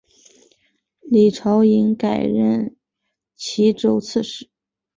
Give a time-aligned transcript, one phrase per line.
[1.03, 2.75] 李朝隐改调任
[3.35, 4.49] 岐州刺史。